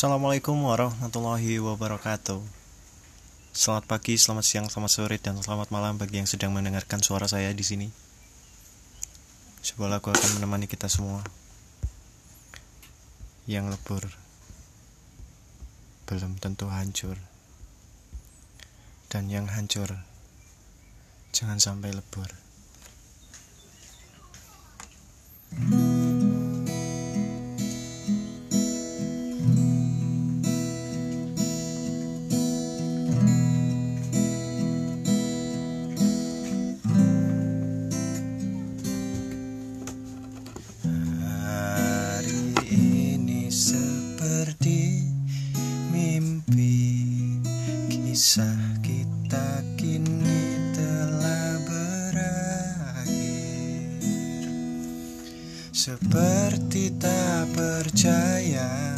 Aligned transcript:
Assalamualaikum 0.00 0.56
warahmatullahi 0.64 1.60
wabarakatuh. 1.60 2.40
Selamat 3.52 3.84
pagi, 3.84 4.16
selamat 4.16 4.44
siang, 4.48 4.66
selamat 4.72 4.92
sore, 4.96 5.20
dan 5.20 5.36
selamat 5.36 5.68
malam 5.68 6.00
bagi 6.00 6.16
yang 6.16 6.24
sedang 6.24 6.56
mendengarkan 6.56 7.04
suara 7.04 7.28
saya 7.28 7.52
di 7.52 7.60
sini. 7.60 7.84
Sebuah 9.60 9.92
lagu 9.92 10.08
akan 10.08 10.40
menemani 10.40 10.72
kita 10.72 10.88
semua. 10.88 11.20
Yang 13.44 13.76
lebur 13.76 14.08
belum 16.08 16.40
tentu 16.40 16.72
hancur. 16.72 17.20
Dan 19.12 19.28
yang 19.28 19.52
hancur 19.52 20.00
jangan 21.36 21.60
sampai 21.60 21.92
lebur. 21.92 22.49
Seperti 55.80 56.92
tak 57.00 57.56
percaya 57.56 58.92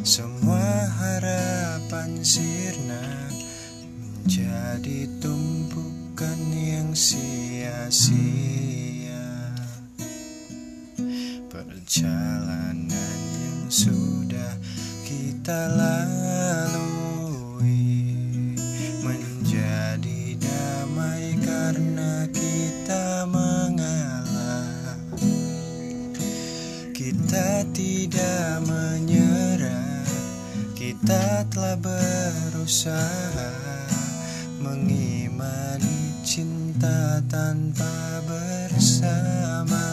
Semua 0.00 0.88
harapan 0.96 2.24
sirna 2.24 3.28
Menjadi 3.84 5.12
tumpukan 5.20 6.40
yang 6.56 6.96
sia-sia. 6.96 8.08
Perjalanan 11.52 13.18
yang 13.36 13.68
sudah 13.68 14.56
kita 15.04 15.68
lalui 15.68 17.01
Kita 26.92 27.64
tidak 27.72 28.68
menyerah. 28.68 30.04
Kita 30.76 31.40
telah 31.48 31.80
berusaha 31.80 33.48
Mengimani 34.60 36.20
cinta 36.20 37.24
tanpa 37.32 38.20
bersama. 38.28 39.88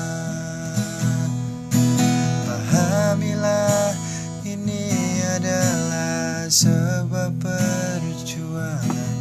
Pahamilah 2.44 3.96
ini 4.44 5.24
adalah 5.40 6.52
sebuah 6.52 7.32
perjuangan 7.40 9.16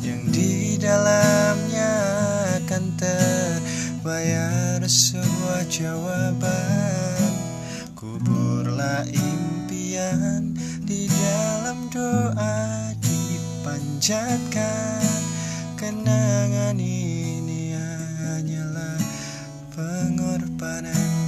Yang 0.00 0.22
di 0.32 0.52
dalamnya 0.80 1.21
akan 2.82 2.98
terbayar 2.98 4.82
sebuah 4.82 5.62
jawaban. 5.70 7.30
Kuburlah 7.94 9.06
impian 9.06 10.58
di 10.82 11.06
dalam 11.06 11.86
doa 11.94 12.90
dipanjatkan. 12.98 14.18
Kenangan 15.78 16.74
ini 16.82 17.78
hanyalah 17.78 18.98
pengorbanan 19.70 21.21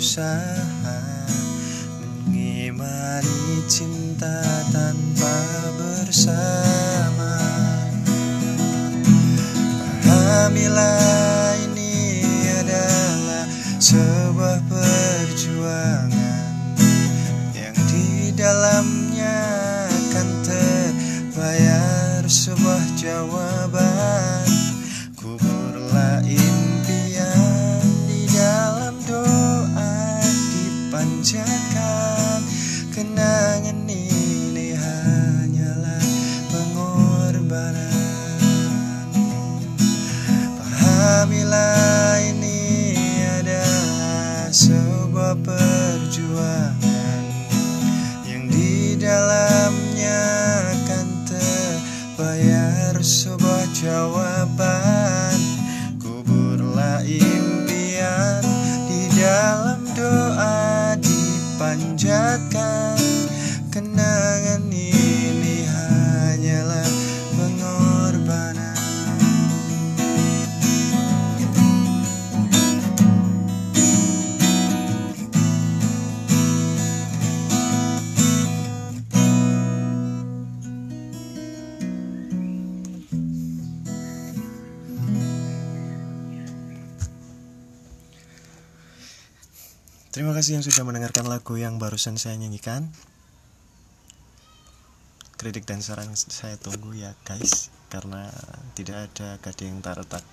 berusaha 0.00 1.28
Mengimani 2.00 3.68
cinta 3.68 4.40
tanpa 4.72 5.36
bersama. 5.76 7.36
Pahamilah 10.00 11.52
ini 11.68 12.24
adalah 12.64 13.44
sebuah 13.76 14.64
perjuangan 14.72 16.48
Yang 17.52 17.76
di 17.92 18.32
dalamnya 18.32 18.99
sebuah 44.60 45.40
perjuangan 45.40 47.24
Yang 48.28 48.44
di 48.52 48.74
dalamnya 49.00 50.20
akan 50.76 51.06
terbayar 51.24 52.92
sebuah 53.00 53.64
jawaban 53.72 54.99
Terima 90.10 90.34
kasih 90.34 90.58
yang 90.58 90.66
sudah 90.66 90.82
mendengarkan 90.82 91.30
lagu 91.30 91.54
yang 91.54 91.78
barusan 91.78 92.18
saya 92.18 92.34
nyanyikan. 92.34 92.90
Kritik 95.38 95.70
dan 95.70 95.86
saran 95.86 96.10
saya 96.18 96.58
tunggu 96.58 96.98
ya 96.98 97.14
guys, 97.22 97.70
karena 97.94 98.26
tidak 98.74 99.06
ada 99.06 99.38
gading 99.38 99.78
yang 99.78 100.02
tak. 100.02 100.26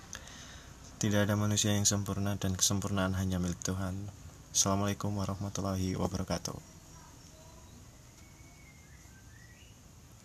Tidak 0.98 1.30
ada 1.30 1.38
manusia 1.38 1.78
yang 1.78 1.86
sempurna 1.86 2.34
dan 2.42 2.58
kesempurnaan 2.58 3.14
hanya 3.22 3.38
milik 3.38 3.62
Tuhan. 3.62 4.10
Assalamualaikum 4.50 5.14
warahmatullahi 5.14 5.94
wabarakatuh. 5.94 6.58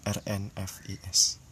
RNFIS 0.08 1.51